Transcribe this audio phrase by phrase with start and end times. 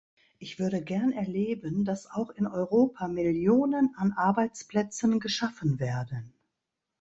[0.39, 6.33] Ich würde gern erleben, dass auch in Europa Millionen an Arbeitsplätzen geschaffen werden.